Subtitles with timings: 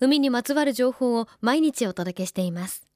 [0.00, 2.86] 海にまつわる情報を毎日お届けしています。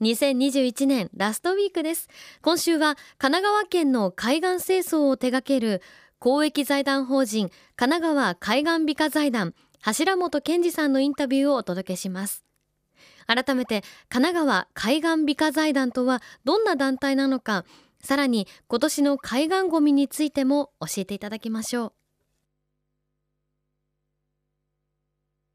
[0.00, 2.08] 2021年ラストウィークです。
[2.42, 5.82] 今週は神奈川県の海岸清掃を手掛ける
[6.18, 12.44] 公益財団法人神奈川海岸美化財団柱本健二さんのインタビューをお届けします。
[13.26, 17.64] 改めて神奈川海岸美化財団とはどんな団体なのか
[18.02, 21.99] さらに今年の海岸ごみについても教えていただきましょう。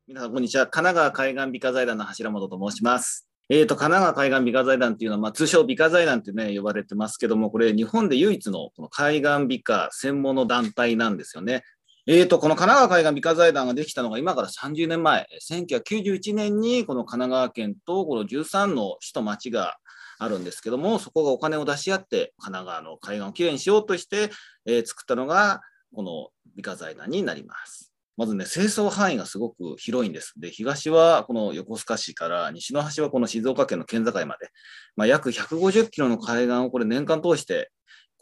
[0.08, 11.64] 皆さんこんにちは神奈川海岸美化財団の柱本と申しますえーと、神奈川海岸美化財団っていうのは、まあ、通称美化財団ってね、呼ばれてますけども、これ日本で唯一のこの海岸美化専門の団体なんですよね。
[12.06, 19.78] えーと、この神奈川海岸美化財団ができたのが今から30年前、1991年にこの神奈川県とこの13の市と町が
[20.20, 24.30] あるんですけども、そこがお金を出し合って、神奈川の海岸をきれいにしようとして、
[24.68, 25.62] えー、作ったのが、
[25.96, 27.95] この美化財団になります。
[28.18, 30.34] まずね、清掃範囲がすごく広いんです。
[30.38, 34.50] で、東はこの横須賀市から、西の端はこの静岡県の県境まで、
[34.96, 37.72] まあ、約150キロの海岸をこれ年間通して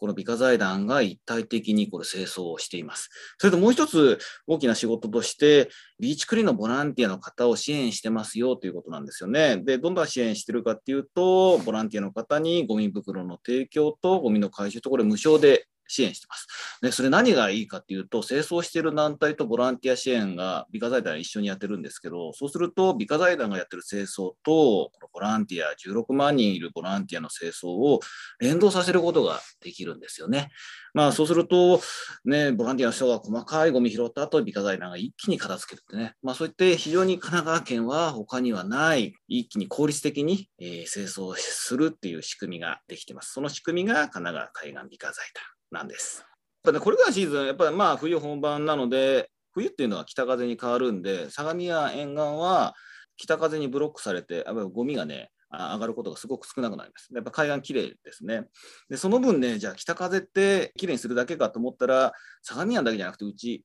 [0.03, 3.09] この美化財団が一体的にこれ清掃をしています。
[3.37, 9.61] それともう一つ大きな仕事として、ビーチクリーンのボランティアの方を支援してますよということなんですよね。
[9.63, 16.47] で、どんな支援してるかっていうと、ボランティアの方にゴミ袋の提供とゴミの回収とこれ無償で支援してます。
[16.81, 27.99] で、それ何がいいかっていうと、清掃している団体とボランティア支援が美化財団一緒にやってるんですけど、そうすると美化財団がやってる清掃と、このボランティア、16万人いるボランティアの清掃を
[28.39, 30.49] 連動させることができるんですよね。
[30.93, 31.81] まあそうすると、
[32.25, 43.33] ね、ボランティアの人が細かいゴミ拾った後、美化財団が一気に片付けるってね、まあそういって非常に神奈川県は他にはない、一気に効率的に、え、清掃するっていう仕組みができてます。
[43.33, 45.52] その仕組みが神奈川海岸美化財団。
[45.73, 46.19] なんです。
[46.63, 52.73] やっぱね、これからシーズン、やっぱりまあ冬本番なので、冬っていうのは北風に変わるんで、相模湾沿岸は
[53.17, 57.09] 北風にブロックされて、やっぱりゴミがね、上がることがすごく少なくなります。
[57.13, 58.45] やっぱ海岸きれいですね。
[58.89, 63.63] で、その分ね、じゃあ北風ってきれいにするだけかと思ったら、相模湾だけじゃなくて、うち、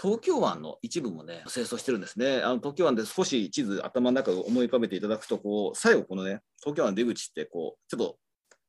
[0.00, 2.40] 東京湾の一部もね、清掃してるんですね。
[2.42, 8.18] あの東京湾で少し地図、頭の中を思い浮かべていただくと、こう、最後このね、東京湾出口って、こう、ちょっと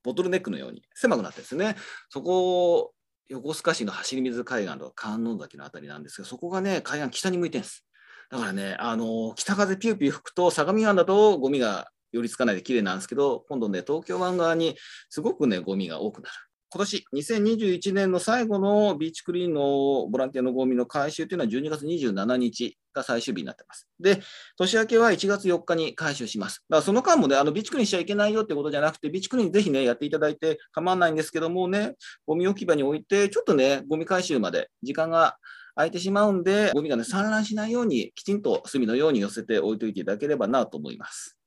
[0.04, 1.76] ボトルネックのように狭くなってですね。
[2.10, 2.94] そこ
[3.30, 7.86] 横須賀市の走り水海岸とか観音崎の辺りなんですけど、そこがね、海岸北に向いてるんです。
[8.32, 14.76] だからね、あの北風ピューピュー吹くと、相模湾だとゴミが寄りつかないで綺麗なんですけど、今度ね、東京湾側に
[15.10, 16.36] すごくね、ゴミが多くなる。
[16.72, 23.88] 今年2021年の最後のビーチクリーンのボランティアのゴミの回収というのは12月27日が最終日になっています。
[24.00, 24.22] で、
[24.56, 26.64] 年明けは1月4日に回収します。
[26.70, 31.96] だからその間もね、あのビーチクリーンしちゃいけないよってことじゃなくて、ビーチクリーンぜひね、やっていただいて構わないんですけどもね、
[32.28, 35.38] ゴミ置き場に置いて、ちょっとね、ゴミ回収まで時間が
[35.74, 41.39] 空いてしまうんで、ゴミがね、散乱しないように、きちんと隅のように寄せて置いといていただければなと思います。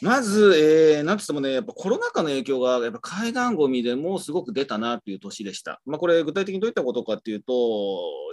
[0.00, 0.54] まず、
[0.96, 5.80] えー、なんつってもね、やっぱコロナ禍の影響が、やっぱ海岸ごみでもすごく出たなという年でした。
[5.86, 7.52] まあ、これ、具体的にどういったことかっていうと、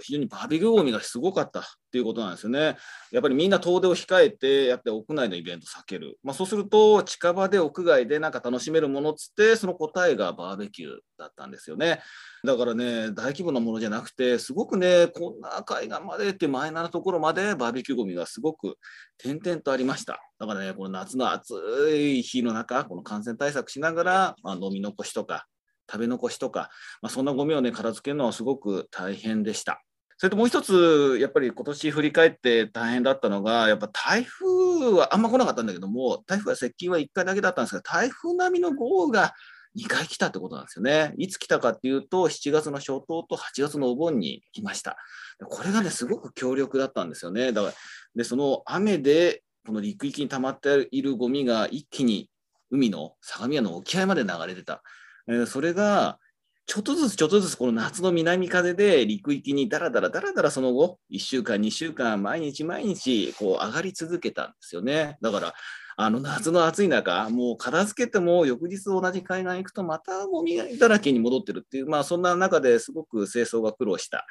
[0.02, 1.64] 非常にバーベキューごみがすごかった
[1.96, 2.76] っていうことなんですよね。
[3.10, 6.18] やっぱりみんな遠出を控えて、やって屋内のイベント避ける。
[6.22, 12.02] まあ、そうすると、近場で屋外でなんか楽しめるものっつって、その答えがバーベキューだったんですよね。
[12.44, 18.76] だからね、大規模なものじゃなくて、すごくね、こんな海岸までってマイナーなところまでバーベキューごみがすごく
[19.16, 20.20] 点々とありました。
[20.38, 21.54] だからね、この夏の暑
[21.96, 25.46] い日の中、この感染対策しながら、まあ、飲み残しとか、
[25.90, 26.68] 食べ残しとか、
[27.00, 29.82] まあ、そんなゴミをね、片付けるのはすごく大変でした。
[30.18, 39.34] それともう一つ、やっぱり今年振り返って大変だったのが、やっぱ台風はあんま来なかったんだけども、台風は接近は1回だけだったんですが、台風並みの豪雨が
[39.76, 41.12] 2回来たってことなんですよね。
[41.18, 44.96] いつ来たかっていうと、7月の初頭と8月のお盆に来ました。
[45.44, 47.52] これがね、すごく強力だったんですよね。
[47.52, 47.74] だから、
[48.14, 52.30] で、その雨で、この陸域に溜まっているゴミが一気に
[52.70, 54.82] 海の相模湾の沖合まで流れてた。
[55.28, 56.18] えー、それが、
[56.66, 65.16] ちょっとずつちょっとずつこの夏の南風で陸域にだらだらだらだらその後、1週間、2週間、毎日毎日こう上がり続けたんですよね。
[65.20, 65.54] だから、
[65.96, 74.26] あの夏の暑い中、もう片付けても翌日同じ海岸行くとまたゴミだらけに戻ってるっていう、まあそんな中ですごく清掃が苦労した、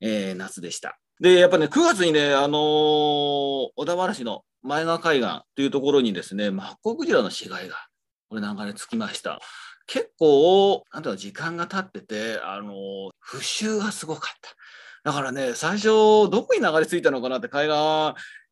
[0.00, 0.98] えー、夏でした。
[1.20, 7.76] で、やっぱね、9月にね、あのー、小田原市の前川海岸というところにですね、マッコウクジラの死骸が
[8.28, 9.38] これ流れ着きました。
[9.86, 12.72] 結構、なんていうか時間が経ってて、あの、
[13.24, 15.10] 浮臭がすごかった。
[15.10, 17.76] だからね、最初、どこに流れ着いたのかなって海岸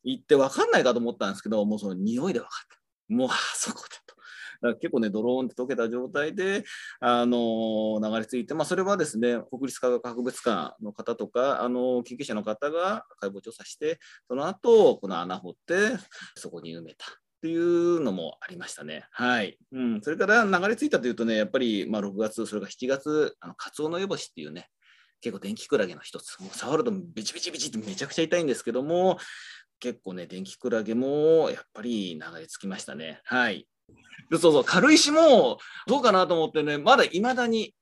[0.05, 3.15] 行って分かんないかと思ったんですけど、もうその匂いで分かった。
[3.15, 4.15] もうあそこだと。
[4.63, 6.65] だから結構ね、ドローンって溶けた状態で、
[7.01, 13.99] あの流れ着いて、まあ、それはですね、国立科学博物館の方とか、あの研究者の方が解剖調査して、
[14.29, 15.99] その後、この穴掘って、
[16.37, 17.07] そこに埋めた。
[17.45, 19.05] っていうのもありましたね。
[19.11, 19.59] はい。
[19.71, 20.01] うん。
[20.01, 24.71] それから流れ着いたというとね、やっぱり、まあ、6月、それから7月、あの、カツオノエボシっていうね、
[25.21, 26.41] 結構電気クラゲの一つ。
[26.41, 29.19] もう触るとビチビチビチってめちゃくちゃ痛いんですけども、
[29.79, 33.21] 結構ね、電気クラゲもやっぱり流れ着きましたね。
[33.25, 33.69] はい。
[34.31, 37.75] そうそう、軽石もどうかなと思ってね、まだ未だに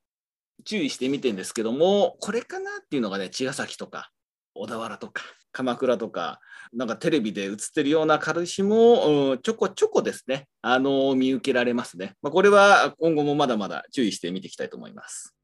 [0.65, 4.11] 注意してみてんですけども、これかなっていうのがね、茅ヶ崎とか、
[4.55, 6.41] 小田原とか、鎌倉とか、
[6.73, 12.15] なんかテレビで映ってるような軽石も、うん、ちょこちょこですね、あの見受けられますね。
[12.23, 15.35] まあ、これは今後もまだまだ注意して見ていきたいと思います。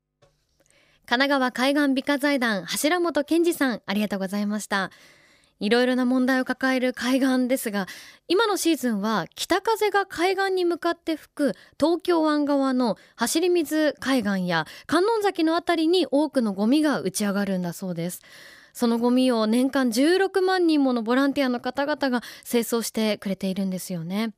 [1.08, 4.90] 神奈川海岸美化財団柱本健二さんありがとうございました
[5.58, 7.86] いろいろな問題を抱える海岸ですが
[8.28, 18.20] 今のシーズンは北風が海岸に向かって吹く東京湾側の走り水海岸や観音崎の辺りに多くのゴミが打ち上がるんだそうです
[18.78, 24.34] そのゴミを年間16万人ものボランティアの方々が清掃してくれているんですよね。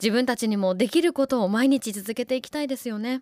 [0.00, 3.20] 自分たちにもできることを毎日続けていきたいですよね。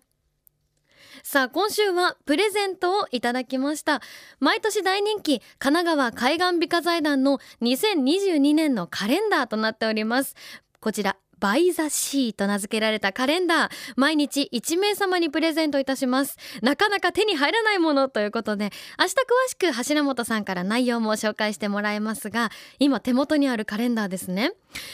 [1.23, 4.01] さあ今週はプレゼントをいただきました。
[4.39, 10.35] 毎年大人気神奈川海岸美化財団の2022年のカレンダーとなっております。
[10.79, 16.37] こちらバイザシーと名付けられたカレンダー毎日1名様にプレゼントいたします。
[16.61, 19.15] なかなか手に入らないものということで明日詳
[19.49, 24.51] しく柱本さんから内容も紹介してもらいますが今手元にあるカレンダーですね。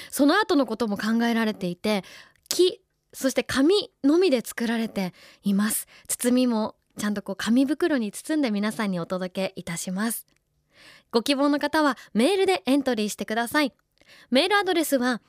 [0.10, 2.04] その後のことも考えられていて
[2.50, 2.82] 木
[3.14, 5.14] そして紙のみで作られて
[5.44, 5.88] います。
[6.08, 10.28] 包みもちゃんとこう紙袋に包んで皆さんにお届けいたします。
[11.12, 13.74] ご希望の方はメールでエントリーしてください。
[14.30, 15.22] メールアドレスは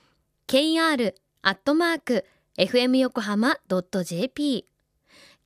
[0.47, 2.25] kr アットマーク
[2.59, 4.67] fm 横浜 .jp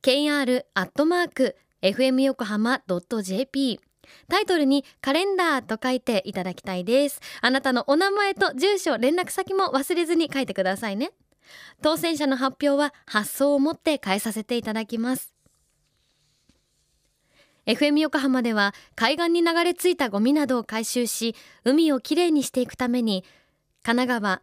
[0.02, 2.82] kr アットマーク fm 横浜
[3.22, 3.81] .jp
[4.28, 7.20] タイトルにカレンダーと書いていただきたいです。
[7.40, 11.10] あなたのお名前と住所連絡先も忘れずに書いてくださいね。
[11.82, 15.34] 当選者の発表は発送をもって返させていただきます。
[17.66, 21.34] FM 横浜では海岸に流れ着いたゴミなどを回収し
[21.64, 23.25] 海をきれいにしていくために
[23.82, 24.43] 神奈川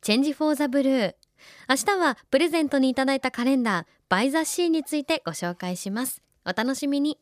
[0.00, 1.14] チェンジフォーザブルー。
[1.68, 6.22] 明日はプレゼントにいただいたカレンダーバイザシーについてご紹介します。
[6.44, 7.18] お楽しみに。